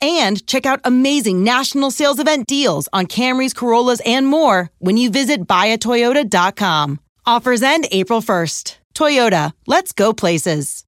[0.00, 5.10] and check out amazing national sales event deals on Camrys, Corollas, and more when you
[5.10, 7.00] visit buyatoyota.com.
[7.26, 8.76] Offers end April 1st.
[8.94, 10.84] Toyota, let's go places.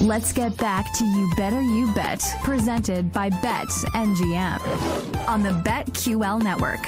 [0.00, 6.42] Let's get back to You Better You Bet, presented by Bet MGM on the BetQL
[6.42, 6.80] network.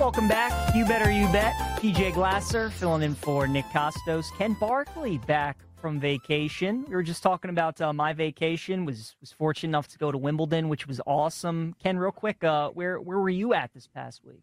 [0.00, 0.74] Welcome back.
[0.74, 1.52] You better you bet.
[1.76, 4.34] PJ Glasser filling in for Nick Kostos.
[4.38, 6.86] Ken Barkley back from vacation.
[6.88, 8.86] We were just talking about uh, my vacation.
[8.86, 11.74] Was was fortunate enough to go to Wimbledon, which was awesome.
[11.82, 14.40] Ken, real quick, uh, where where were you at this past week?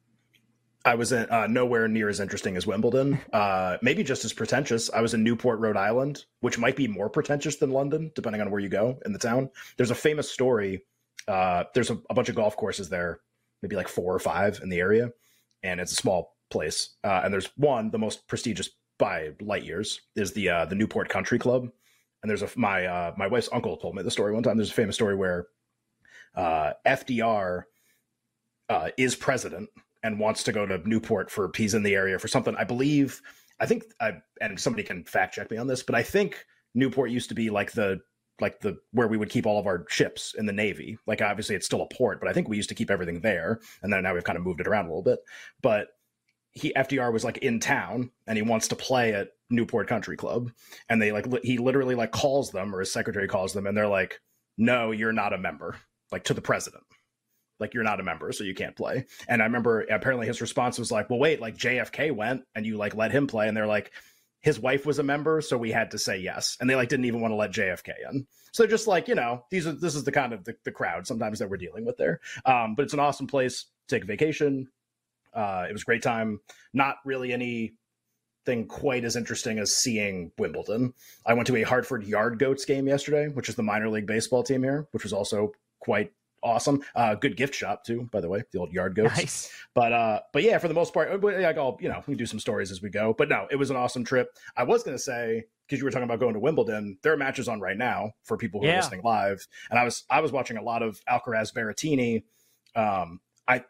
[0.86, 3.20] I was in, uh, nowhere near as interesting as Wimbledon.
[3.34, 4.92] Uh, maybe just as pretentious.
[4.92, 8.52] I was in Newport, Rhode Island, which might be more pretentious than London, depending on
[8.52, 9.50] where you go in the town.
[9.76, 10.84] There's a famous story.
[11.28, 13.22] Uh, there's a, a bunch of golf courses there,
[13.64, 15.12] maybe like four or five in the area
[15.64, 16.96] and it's a small place.
[17.04, 21.10] Uh, and there's one, the most prestigious by light years, is the uh, the Newport
[21.10, 21.70] Country Club.
[22.24, 24.58] And there's a my uh, my wife's uncle told me the story one time.
[24.58, 25.48] There's a famous story where
[26.36, 27.64] uh, FDR
[28.70, 29.70] uh, is president
[30.04, 32.56] and wants to go to Newport for he's in the area for something.
[32.56, 33.22] I believe
[33.60, 37.10] I think I and somebody can fact check me on this, but I think Newport
[37.10, 38.00] used to be like the
[38.40, 40.98] like the where we would keep all of our ships in the navy.
[41.08, 43.60] Like obviously it's still a port but i think we used to keep everything there
[43.82, 45.20] and then now we've kind of moved it around a little bit.
[45.62, 45.90] But
[46.52, 50.50] he fdr was like in town and he wants to play at newport country club
[50.90, 53.78] and they like li- he literally like calls them or his secretary calls them and
[53.78, 54.20] they're like
[54.58, 55.76] no you're not a member
[56.12, 56.84] like to the president.
[57.60, 59.06] Like you're not a member so you can't play.
[59.28, 62.78] And i remember apparently his response was like well wait like jfk went and you
[62.78, 63.92] like let him play and they're like
[64.42, 66.58] his wife was a member, so we had to say yes.
[66.60, 68.28] And they like didn't even want to let JFK in.
[68.52, 71.08] So just like, you know, these are this is the kind of the, the crowd
[71.08, 72.22] sometimes that we're dealing with there.
[72.46, 74.68] Um, but it's an awesome place to take a vacation.
[75.34, 76.40] Uh, it was a great time.
[76.74, 80.94] Not really anything quite as interesting as seeing Wimbledon.
[81.26, 84.44] I went to a Hartford Yard Goats game yesterday, which is the minor league baseball
[84.44, 86.12] team here, which was also quite
[86.44, 86.82] awesome.
[86.96, 89.16] Uh, good gift shop too, by the way, the old yard goats.
[89.18, 89.52] Nice.
[89.74, 92.40] But uh, but yeah, for the most part, like I'll you know we do some
[92.40, 93.14] stories as we go.
[93.18, 94.30] But no, it was an awesome trip.
[94.56, 97.48] I was gonna say because you were talking about going to Wimbledon, there are matches
[97.48, 98.74] on right now for people who yeah.
[98.74, 102.24] are listening live, and I was I was watching a lot of Alcaraz Berrettini.
[102.76, 103.64] Um, I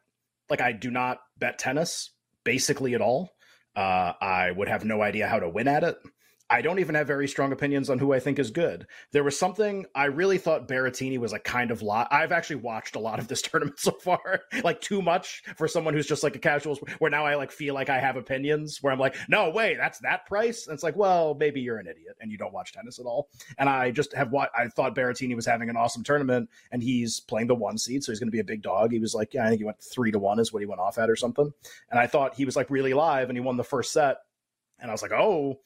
[0.50, 2.12] like I do not bet tennis
[2.44, 3.32] basically at all.
[3.76, 5.98] Uh, I would have no idea how to win at it.
[6.50, 8.88] I don't even have very strong opinions on who I think is good.
[9.12, 12.08] There was something I really thought Berrettini was a kind of lot.
[12.10, 15.94] I've actually watched a lot of this tournament so far, like too much for someone
[15.94, 16.76] who's just like a casual.
[17.00, 18.82] Where now I like feel like I have opinions.
[18.82, 20.68] Where I'm like, no, wait, that's that price.
[20.68, 23.30] And it's like, well, maybe you're an idiot and you don't watch tennis at all.
[23.58, 27.20] And I just have what I thought Berrettini was having an awesome tournament, and he's
[27.20, 28.92] playing the one seed, so he's going to be a big dog.
[28.92, 30.82] He was like, yeah, I think he went three to one is what he went
[30.82, 31.52] off at or something.
[31.92, 34.18] And I thought he was like really live, and he won the first set.
[34.80, 35.60] And I was like, oh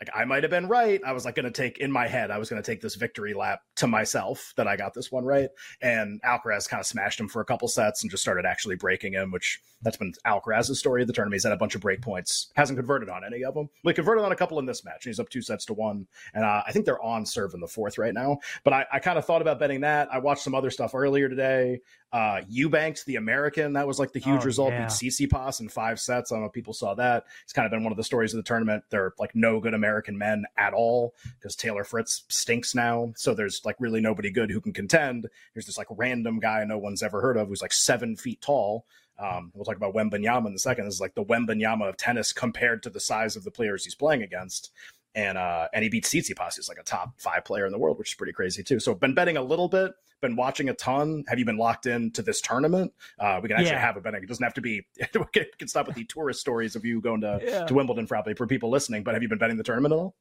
[0.00, 1.00] like I might have been right.
[1.04, 2.94] I was like going to take in my head, I was going to take this
[2.94, 5.48] victory lap to myself that I got this one right.
[5.80, 9.12] And Alcaraz kind of smashed him for a couple sets and just started actually breaking
[9.12, 11.36] him, which that's been Alcaraz's story of the tournament.
[11.36, 13.68] He's had a bunch of break points, hasn't converted on any of them.
[13.84, 15.04] We converted on a couple in this match.
[15.04, 17.66] He's up two sets to one, and uh, I think they're on serve in the
[17.66, 18.38] fourth right now.
[18.64, 20.08] But I, I kind of thought about betting that.
[20.12, 21.80] I watched some other stuff earlier today.
[22.12, 24.70] Uh, Eubanks, the American, that was like the huge Oh, result.
[24.70, 24.86] yeah.
[24.86, 26.30] Beat Tsitsipas in five sets.
[26.30, 27.24] I don't know if people saw that.
[27.42, 28.84] It's kind of been one of the stories of the tournament.
[28.90, 33.12] There are like no good American men at all because Taylor Fritz stinks now.
[33.16, 35.28] So there's like really nobody good who can contend.
[35.52, 38.86] There's this like random guy no one's ever heard of who's like seven feet tall.
[39.18, 40.84] Um, we'll talk about Wembanyama in a second.
[40.84, 43.94] This is like the Wembanyama of tennis compared to the size of the players he's
[43.94, 44.70] playing against.
[45.16, 47.98] And uh, and he beat Tsitsipas, who's like a top five player in the world,
[47.98, 48.78] which is pretty crazy too.
[48.78, 51.24] So been betting a little bit, been watching a ton.
[51.28, 52.92] Have you been locked into this tournament?
[53.18, 53.80] Uh, we can actually Yeah.
[53.80, 54.22] have a betting.
[54.22, 54.86] It doesn't have to be.
[55.14, 57.64] we can stop with the tourist stories of you going to Yeah.
[57.64, 59.02] to Wimbledon probably for people listening.
[59.04, 60.14] But have you been betting the tournament at all?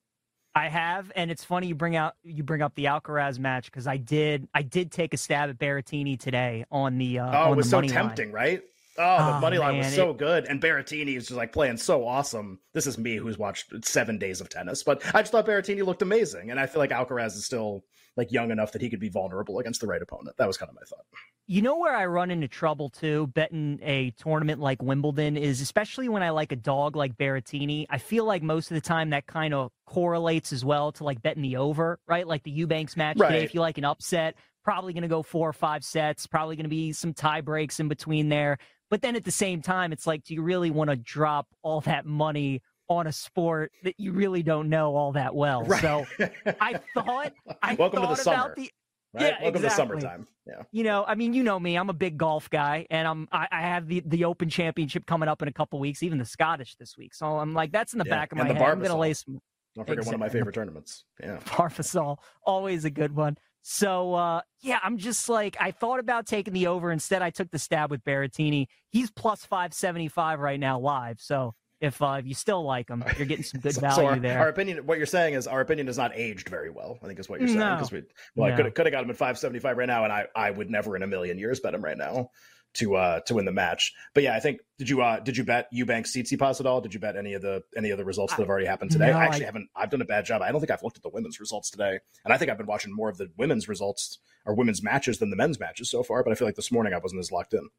[0.57, 3.87] I have, and it's funny you bring out you bring up the Alcaraz match because
[3.87, 7.51] I did I did take a stab at Berrettini today on the uh, Oh, on
[7.51, 7.95] it was the so money line.
[7.97, 8.61] tempting, right?
[8.97, 12.07] Oh, the Oh, money line was so good, and Berrettini is just like playing so
[12.07, 12.59] awesome.
[12.73, 16.01] This is me who's watched seven days of tennis, but I just thought Berrettini looked
[16.01, 17.83] amazing, and I feel like Alcaraz is still
[18.17, 20.37] like young enough that he could be vulnerable against the right opponent.
[20.37, 21.05] That was kind of my thought.
[21.47, 26.07] You know where I run into trouble too, betting a tournament like Wimbledon is especially
[26.09, 27.85] when I like a dog like Berrettini.
[27.89, 31.21] I feel like most of the time that kind of correlates as well to like
[31.21, 32.25] betting the over, right?
[32.25, 33.43] Like the Eubanks match today.
[33.43, 36.25] If you like an upset, probably going to go four or five sets.
[36.25, 38.57] Probably going to be some tie breaks in between there.
[38.89, 41.81] But then at the same time, it's like, do you really want to drop all
[41.81, 45.63] that money on a sport that you really don't know all that well?
[45.63, 45.81] Right.
[45.81, 46.05] So
[46.61, 48.43] I thought I Welcome to the thought summer.
[48.43, 48.71] about the
[49.13, 49.21] right?
[49.23, 50.27] Yeah, Welcome to summertime.
[50.47, 50.61] Yeah.
[50.71, 51.75] you know, I mean, you know me.
[51.77, 55.27] I'm a big golf guy, and I'm I, I have the the Open Championship coming
[55.27, 57.15] up in a couple weeks, even the Scottish this week.
[57.15, 58.61] So I'm like, that's in the Yeah, back of and my head.
[58.61, 58.99] I'm gonna Barbasol.
[58.99, 59.41] lay some
[59.75, 61.05] Don't forget one of my favorite tournaments.
[61.19, 61.39] Yeah.
[61.45, 63.37] Parfasol, always a good one.
[63.67, 66.91] So uh, yeah, I'm just like I thought about taking the over.
[66.91, 68.67] Instead, I took the stab with Berrettini.
[68.91, 71.19] He's plus five seventy five right now live.
[71.19, 74.05] So if uh, if you still like him, you're getting some good So- value so
[74.05, 74.37] our, there.
[74.37, 76.99] our opinion, what you're saying is our opinion is not aged very well.
[77.01, 77.73] I think is what you're saying No.
[77.73, 78.03] because we
[78.35, 78.63] well, I No.
[78.65, 81.01] could could have got him at 575 right now, and I I would never in
[81.01, 82.29] a million years bet him right now
[82.75, 83.93] to uh to win the match.
[84.13, 86.81] But yeah, I think did you uh did you bet Eubanks Tsitsipas at all?
[86.81, 89.11] Did you bet any of the any of the results that have already happened today?
[89.11, 89.69] No, I actually I- haven't.
[89.75, 90.41] I've done a bad job.
[90.41, 92.67] I don't think I've looked at the women's results today, and I think I've been
[92.67, 96.23] watching more of the women's results or women's matches than the men's matches so far.
[96.23, 97.69] But I feel like this morning I wasn't as locked in.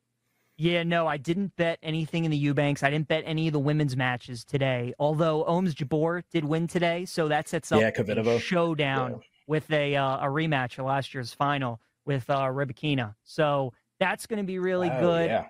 [0.58, 2.82] Yeah, no, I didn't bet anything in the Eubanks.
[2.82, 4.94] I didn't bet any of the women's matches today.
[4.98, 9.16] Although Ons Jabeur did win today, so that sets up Yeah, a showdown Yeah.
[9.46, 13.16] with a uh, a rematch of last year's final with uh, Rybakina.
[13.22, 15.26] So that's going to be really Oh, good.
[15.30, 15.46] Yeah.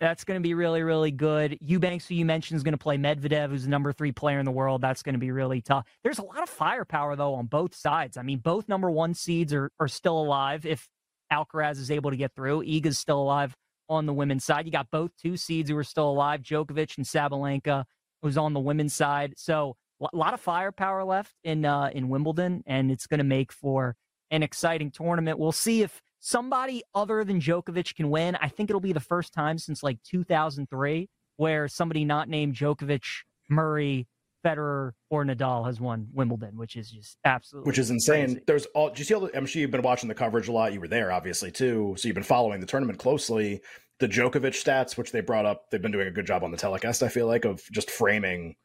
[0.00, 1.58] That's going to be really, really good.
[1.60, 4.44] Eubanks, who you mentioned, is going to play Medvedev, who's the number three player in
[4.44, 4.80] the world.
[4.80, 5.86] That's going to be really tough.
[6.02, 8.16] There's a lot of firepower, though, on both sides.
[8.16, 10.88] I mean, both number one seeds are, are still alive if
[11.32, 12.64] Alcaraz is able to get through.
[12.64, 13.54] Iga's still alive
[13.88, 14.66] on the women's side.
[14.66, 17.84] You got both two seeds who are still alive, Djokovic and Sabalenka,
[18.22, 19.34] who's on the women's side.
[19.36, 23.52] So a lot of firepower left in uh, in Wimbledon, and it's going to make
[23.52, 23.94] for
[24.32, 25.38] an exciting tournament.
[25.38, 28.36] We'll see if somebody other than Djokovic can win.
[28.36, 33.02] I think it'll be the first time since like 2003 where somebody not named Djokovic,
[33.50, 34.06] Murray,
[34.44, 38.26] Federer, or Nadal has won Wimbledon, which is just absolutely which is insane.
[38.26, 38.42] crazy.
[38.46, 38.90] There's all.
[38.90, 39.20] Do you see all?
[39.20, 40.72] The, I'm sure you've been watching the coverage a lot.
[40.72, 41.94] You were there, obviously, too.
[41.98, 43.60] So you've been following the tournament closely.
[43.98, 46.56] The Djokovic stats, which they brought up, they've been doing a good job on the
[46.56, 47.02] telecast.
[47.02, 48.56] I feel like of just framing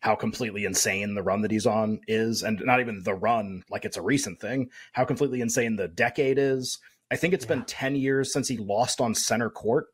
[0.00, 3.84] how completely insane the run that he's on is, and not even the run like
[3.84, 4.68] it's a recent thing.
[4.92, 6.78] How completely insane the decade is.
[7.12, 9.86] I think it's been 10 years since he lost on center court.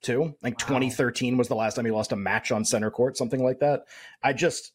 [0.00, 0.66] Too like Wow.
[0.80, 3.82] 2013 was the last time he lost a match on center court, something like that.
[4.22, 4.72] I just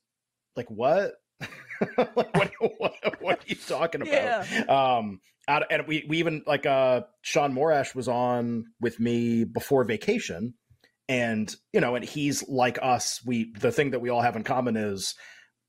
[0.55, 1.15] like what?
[1.97, 4.69] like, what, what, what are you talking about?
[4.69, 9.83] Um, out, and we we even like uh Sean Morash was on with me before
[9.83, 10.53] vacation,
[11.09, 13.21] and you know, and he's like us.
[13.25, 15.13] We the thing that we all have in common is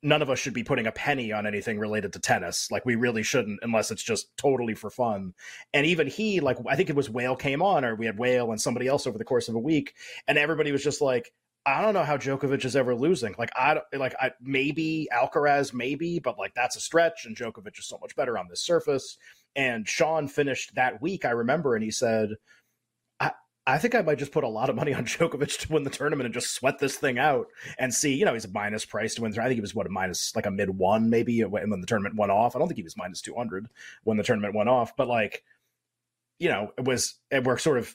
[0.02, 2.70] none of us should be putting a penny on anything related to tennis.
[2.70, 5.34] Like we really shouldn't, unless it's just totally for fun.
[5.74, 8.50] And even he, like I think it was Whale came on, or we had Whale
[8.50, 9.94] and somebody else over the course of a week,
[10.26, 11.32] and everybody was just like.
[11.66, 13.34] I don't know how Djokovic is ever losing.
[13.36, 17.84] Like I like I maybe Alcaraz maybe, but like that's a stretch and Djokovic is
[17.84, 19.18] so much better on this surface.
[19.54, 22.30] And Sean finished that week, I remember, and he said,
[23.68, 25.90] I, think I might just put a lot of money on Djokovic to win the
[25.90, 27.48] tournament and just sweat this thing out
[27.78, 28.14] and see.
[28.14, 29.32] You know, he's a minus price to win.
[29.38, 32.16] I think he was what a minus like a mid one maybe when the tournament
[32.16, 32.56] went off.
[32.56, 33.68] I don't think he was minus two hundred
[34.04, 35.42] when the tournament went off, but like,
[36.38, 37.14] you know, it was.
[37.30, 37.94] We're sort of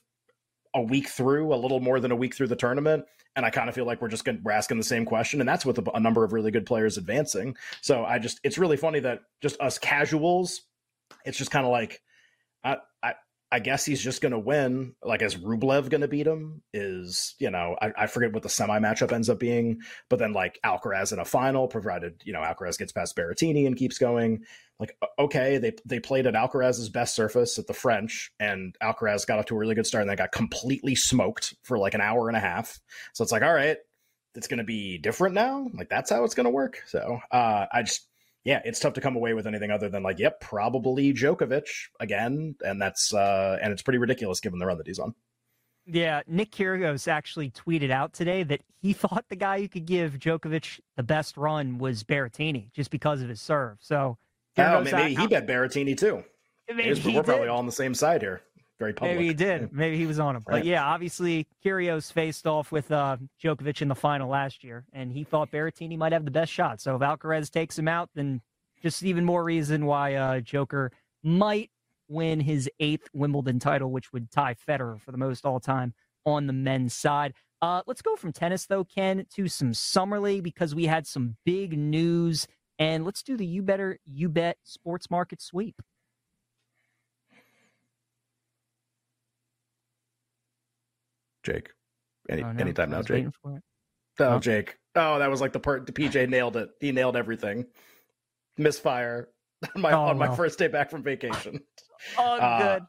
[0.75, 3.69] a week through, a little more than a week through the tournament, and I kind
[3.69, 5.91] of feel like we're just gonna, we're asking the same question, and that's with a,
[5.91, 7.55] a number of really good players advancing.
[7.81, 10.61] So I just it's really funny that just us casuals,
[11.25, 12.01] it's just kind of like
[13.53, 14.95] I guess he's just going to win.
[15.03, 16.63] Like, is Rublev going to beat him?
[16.73, 20.33] Is, you know, I, I, forget what the semi matchup ends up being, but then
[20.33, 24.43] like Alcaraz in a final, provided, you know, Alcaraz gets past Berrettini and keeps going.
[24.79, 29.37] Like, okay, they they played at Alcaraz's best surface at the French, and Alcaraz got
[29.37, 32.29] off to a really good start and then got completely smoked for like an hour
[32.29, 32.79] and a half.
[33.13, 33.77] So it's like, all right,
[34.33, 35.69] it's going to be different now.
[35.75, 36.81] Like, that's how it's going to work.
[36.87, 38.07] So uh, I just,
[38.43, 41.67] yeah, it's tough to come away with anything other than like, yep, probably Djokovic
[41.99, 45.15] again, and that's uh, and it's pretty ridiculous given the run that he's on.
[45.85, 50.13] Yeah, Nick Kyrgios actually tweeted out today that he thought the guy who could give
[50.19, 53.77] Djokovic the best run was Berrettini, just because of his serve.
[53.81, 54.17] So,
[54.57, 56.23] oh, maybe he bet Berrettini too.
[56.69, 57.25] Maybe we're did.
[57.25, 58.41] probably all on the same side here.
[58.79, 59.15] Very public.
[59.15, 59.71] Maybe he did.
[59.71, 60.43] Maybe he was on him.
[60.47, 60.59] Right.
[60.59, 65.11] But yeah, obviously Kyrgios faced off with uh, Djokovic in the final last year, and
[65.11, 66.81] he thought Berrettini might have the best shot.
[66.81, 68.41] So if Alcaraz takes him out, then
[68.81, 70.91] just even more reason why uh, Joker
[71.23, 71.69] might
[72.09, 75.93] win his eighth Wimbledon title, which would tie Federer for the most all time
[76.25, 77.33] on the men's side.
[77.61, 81.37] Uh, let's go from tennis, though, Ken, to some summer league because we had some
[81.45, 82.47] big news.
[82.79, 85.81] And let's do the You Better You Bet sports market sweep.
[91.43, 91.71] Jake.
[92.29, 92.61] Any oh, no.
[92.61, 93.27] anytime now, Jake.
[93.45, 93.59] Oh,
[94.19, 94.77] oh, Jake.
[94.95, 95.85] Oh, that was like the part.
[95.85, 96.69] The PJ nailed it.
[96.79, 97.65] He nailed everything.
[98.57, 99.29] Misfire
[99.75, 101.59] on my oh, on my first day back from vacation.
[102.17, 102.83] oh, uh, good.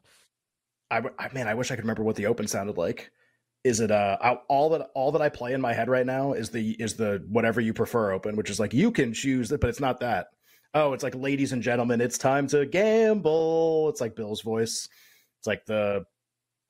[0.91, 3.11] I, I man, I wish I could remember what the open sounded like.
[3.63, 6.51] Is it uh all that all that I play in my head right now is
[6.51, 9.69] the is the whatever you prefer open, which is like you can choose it, but
[9.69, 10.27] it's not that.
[10.75, 13.89] Oh, it's like ladies and gentlemen, it's time to gamble.
[13.89, 14.87] It's like Bill's voice.
[15.39, 16.05] It's like the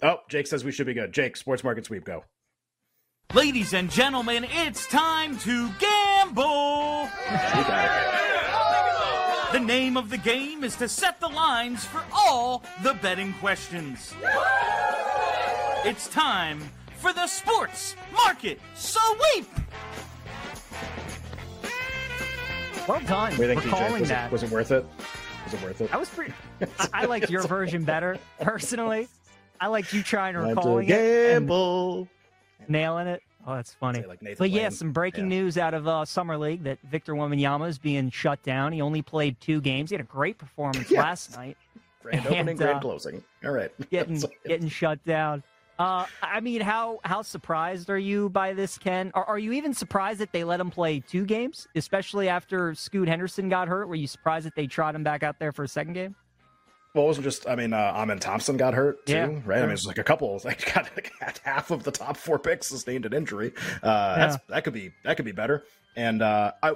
[0.01, 1.13] Oh, Jake says we should be good.
[1.13, 2.25] Jake, sports market sweep, go.
[3.33, 7.09] Ladies and gentlemen, it's time to gamble.
[9.51, 14.13] the name of the game is to set the lines for all the betting questions.
[15.85, 16.61] It's time
[16.97, 19.47] for the sports market sweep.
[22.87, 23.31] Well done.
[23.31, 23.99] What do you think, DJ?
[23.99, 24.27] Was that.
[24.27, 24.85] It, was it worth it?
[25.45, 25.93] Was it worth it?
[25.93, 26.33] I was pretty.
[26.79, 29.07] I, I liked your version better, personally.
[29.59, 32.07] I liked you trying to gamble.
[32.59, 32.69] it.
[32.69, 33.23] Nailing it.
[33.47, 34.03] Oh, that's funny.
[34.03, 35.37] Like but yeah, some breaking yeah.
[35.41, 38.71] news out of uh, Summer League that Victor Wembanyama is being shut down.
[38.71, 39.91] He only played two games.
[39.91, 41.57] He had a great performance last night.
[42.01, 43.23] Grand opening, and, grand uh, closing.
[43.43, 43.71] All right.
[43.91, 45.43] Getting getting shut down.
[45.77, 49.11] Uh, I mean, how how surprised are you by this, Ken?
[49.13, 53.09] Are, are you even surprised that they let him play two games, especially after Scoot
[53.09, 53.87] Henderson got hurt?
[53.87, 56.15] Were you surprised that they trot him back out there for a second game?
[56.95, 57.47] Well, it wasn't just.
[57.47, 59.59] I mean, uh, Amen Thompson got hurt too, yeah, right?
[59.59, 60.39] I mean, it's like a couple.
[60.45, 61.11] Like got like
[61.43, 63.51] half of the top four picks sustained an injury.
[63.83, 64.15] Uh, yeah.
[64.15, 65.65] That's that could be that could be better.
[65.95, 66.73] And uh, I,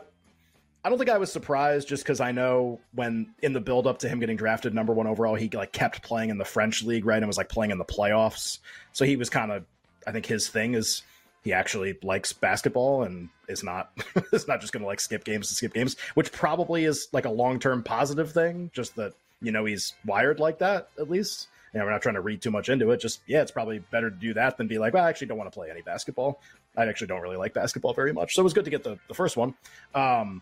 [0.84, 4.00] I don't think I was surprised just because I know when in the build up
[4.00, 7.06] to him getting drafted number one overall, he like kept playing in the French league,
[7.06, 8.60] right, and was like playing in the playoffs.
[8.92, 9.64] So he was kind of.
[10.06, 11.04] I think his thing is
[11.44, 13.92] he actually likes basketball and is not
[14.34, 17.26] is not just going to like skip games to skip games, which probably is like
[17.26, 18.72] a long term positive thing.
[18.74, 21.48] Just that you know he's wired like that at least.
[21.74, 22.98] You know, we're not trying to read too much into it.
[23.00, 25.38] Just yeah, it's probably better to do that than be like, well, I actually don't
[25.38, 26.41] want to play any basketball.
[26.75, 28.34] I actually don't really like basketball very much.
[28.34, 29.53] So it was good to get the, the first one.
[29.93, 30.41] Um,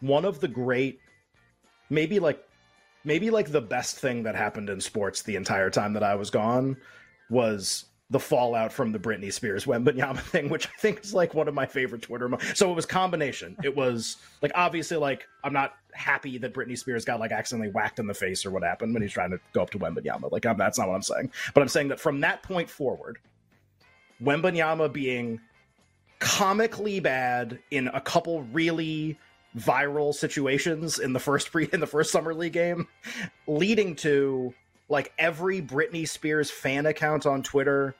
[0.00, 1.00] one of the great,
[1.90, 2.44] maybe like
[3.04, 6.30] maybe like the best thing that happened in sports the entire time that I was
[6.30, 6.76] gone
[7.30, 11.48] was the fallout from the Britney Spears Wembanyama thing, which I think is like one
[11.48, 12.28] of my favorite Twitter.
[12.28, 13.56] Mo- so it was combination.
[13.62, 17.98] It was like obviously like I'm not happy that Britney Spears got like accidentally whacked
[17.98, 20.32] in the face or what happened when he's trying to go up to Wembanyama.
[20.32, 21.30] Like I'm, that's not what I'm saying.
[21.54, 23.18] But I'm saying that from that point forward,
[24.22, 25.40] Wembanyama being
[26.18, 29.18] comically bad in a couple really
[29.56, 32.86] viral situations in the first pre in the first summer league game,
[33.46, 34.54] leading to
[34.88, 37.94] like every Britney Spears fan account on Twitter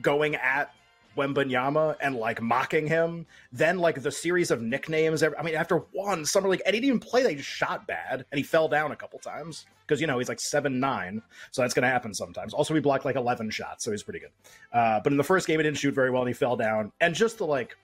[0.00, 0.72] going at
[1.18, 3.26] Wembanyama and like mocking him.
[3.52, 5.22] Then like the series of nicknames.
[5.22, 7.22] I mean, after one summer league, and he didn't even play.
[7.22, 10.28] They just shot bad, and he fell down a couple times because you know he's
[10.28, 12.54] like seven nine, so that's to happen sometimes.
[12.54, 14.30] Also, he blocked like eleven shots, so he's pretty good.
[14.72, 16.92] Uh, but in the first game, he didn't shoot very well, and he fell down.
[17.00, 17.76] And just the like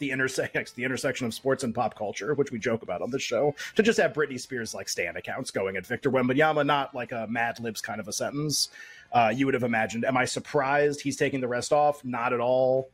[0.00, 3.18] the intersection the intersection of sports and pop culture, which we joke about on the
[3.18, 7.12] show, to just have Britney Spears like stand accounts going at Victor Wembanyama, not like
[7.12, 8.70] a Mad Libs kind of a sentence.
[9.12, 10.04] Uh, you would have imagined.
[10.04, 12.04] Am I surprised he's taking the rest off?
[12.04, 12.90] Not at all.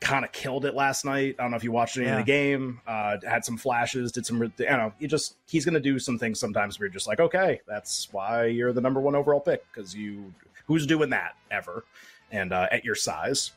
[0.00, 1.36] Kind of killed it last night.
[1.38, 2.18] I don't know if you watched any yeah.
[2.18, 2.80] of the game.
[2.86, 4.12] Uh, had some flashes.
[4.12, 4.42] Did some.
[4.42, 7.20] You know, you just he's going to do some things sometimes where you're just like,
[7.20, 10.34] okay, that's why you're the number one overall pick because you
[10.66, 11.84] who's doing that ever.
[12.30, 13.52] and uh, at your size.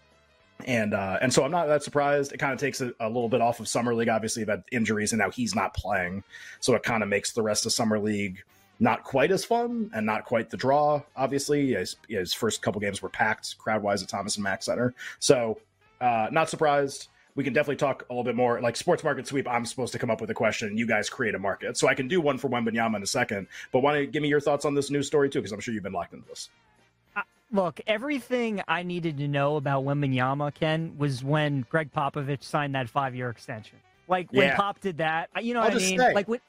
[0.66, 2.34] And uh, and so I'm not that surprised.
[2.34, 4.10] It kind of takes a, a, little bit off of summer league.
[4.10, 6.24] Obviously, you've injuries, and now he's not playing,
[6.60, 8.44] so it kind of makes the rest of summer league
[8.80, 11.02] not quite as fun and not quite the draw.
[11.16, 14.94] Obviously, his, his first couple games were packed crowd wise at Thomas and Mack Center,
[15.20, 15.60] so
[16.02, 17.08] uh, not surprised.
[17.36, 18.60] We can definitely talk a little bit more.
[18.60, 20.78] Like sports market sweep, I'm supposed to come up with a question.
[20.78, 23.48] You guys create a market, so I can do one for Wembanyama in a second.
[23.72, 25.74] But want to give me your thoughts on this news story too, because I'm sure
[25.74, 26.50] you've been locked into this.
[27.52, 32.90] Look, everything I needed to know about Wembanyama, Ken, was when Gregg Popovich signed that
[32.90, 33.80] five-year extension.
[34.08, 34.56] Like when yeah.
[34.56, 36.00] Pop did that, you know I'll what I mean?
[36.00, 36.14] Stay.
[36.14, 36.40] Like when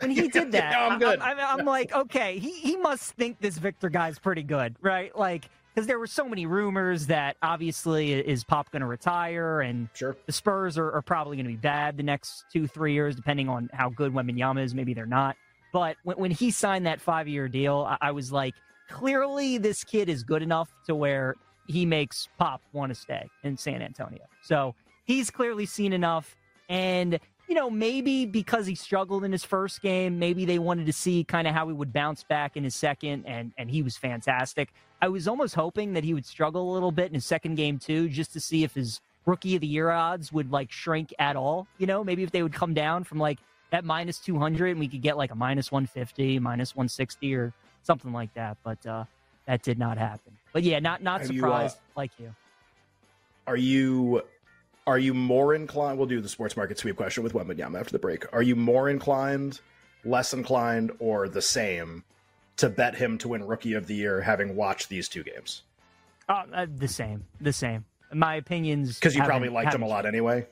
[0.00, 1.20] when he did that, no, I'm good.
[1.20, 5.16] I, am like, okay, he he must think this Victor guy's pretty good, right?
[5.16, 9.88] Like because there were so many rumors that obviously is Pop going to retire, and
[9.94, 10.16] sure.
[10.26, 13.48] the Spurs are, are probably going to be bad the next two three years, depending
[13.48, 14.74] on how good Wembanyama is.
[14.74, 15.36] Maybe they're not.
[15.72, 18.54] But when, when he signed that five-year deal, I, I was like,
[18.88, 21.36] clearly this kid is good enough to where
[21.66, 24.24] he makes Pop want to stay in San Antonio.
[24.42, 24.74] So
[25.04, 26.36] he's clearly seen enough.
[26.68, 30.92] And, you know, maybe because he struggled in his first game, maybe they wanted to
[30.92, 33.96] see kind of how he would bounce back in his second, and, and he was
[33.96, 34.70] fantastic.
[35.00, 37.78] I was almost hoping that he would struggle a little bit in his second game,
[37.78, 41.36] too, just to see if his rookie of the year odds would like shrink at
[41.36, 41.66] all.
[41.78, 43.38] You know, maybe if they would come down from like
[43.70, 47.52] that minus 200 and we could get like a minus 150, minus 160 or
[47.84, 48.56] something like that.
[48.64, 49.04] But uh,
[49.46, 50.36] that did not happen.
[50.52, 52.34] But yeah, not not Have surprised you, uh, like you.
[53.46, 54.22] Are you
[54.86, 55.98] are you more inclined?
[55.98, 58.30] We'll do the sports market sweep question with Wembanyama after the break.
[58.32, 59.60] Are you more inclined,
[60.04, 62.04] less inclined, or the same
[62.56, 65.62] to bet him to win Rookie of the Year, having watched these two games?
[66.28, 67.84] Uh, uh, the same, the same.
[68.12, 70.46] My opinions because you probably liked him a lot anyway.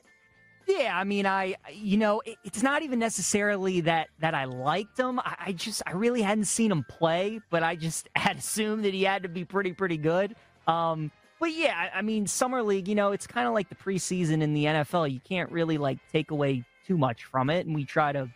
[0.67, 4.97] Yeah, I mean, I you know, it, it's not even necessarily that that I liked
[4.97, 5.19] him.
[5.19, 8.93] I, I, just I really hadn't seen him play, but I just had assumed that
[8.93, 10.35] he had to be pretty pretty good.
[10.67, 14.41] Um, but yeah, I mean, summer league, you know, it's kind of like the preseason
[14.41, 15.11] in the NFL.
[15.11, 18.29] You can't really like take away too much from it, and we try to.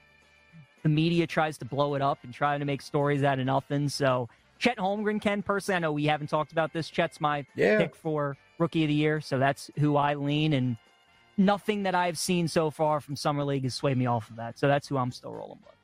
[0.84, 3.90] The media tries to blow it up and try to make stories out of nothing.
[3.90, 4.30] So
[4.60, 6.90] Chet Holmgren, Ken, personally, I know we haven't talked about this.
[6.90, 7.78] Chet's my yeah.
[7.78, 10.78] pick for rookie of the year, so that's who I lean and
[11.38, 14.58] nothing that I've seen so far from summer league has swayed me off of that.
[14.60, 15.78] So that's who I'm still rolling with.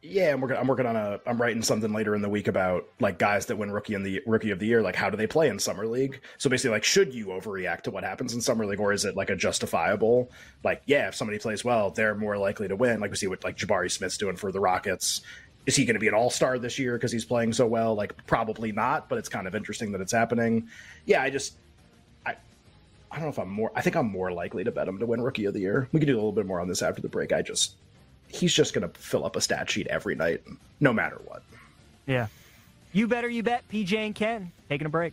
[0.00, 0.56] Yeah, I'm working.
[0.56, 1.18] I'm working on a.
[1.26, 4.22] I'm writing something later in the week about like guys that win rookie in the
[4.26, 4.80] rookie of the year.
[4.80, 6.20] Like, how do they play in summer league?
[6.36, 9.16] So basically, like, should you overreact to what happens in summer league, or is it
[9.16, 10.30] like a justifiable?
[10.62, 13.00] Like, yeah, if somebody plays well, they're more likely to win.
[13.00, 15.22] Like we see what like Jabari Smith's doing for the Rockets.
[15.66, 17.96] Is he going to be an all star this year because he's playing so well?
[17.96, 19.08] Like, probably not.
[19.08, 20.68] But it's kind of interesting that it's happening.
[21.06, 21.56] Yeah, I just
[23.10, 23.72] I don't know if I'm more.
[23.74, 25.88] I think I'm more likely to bet him to win Rookie of the Year.
[25.92, 27.32] We can do a little bit more on this after the break.
[27.32, 27.74] I just
[28.28, 30.42] he's just going to fill up a stat sheet every night,
[30.80, 31.42] no matter what.
[32.06, 32.26] Yeah,
[32.92, 33.64] you better you bet.
[33.70, 35.12] PJ and Ken taking a break.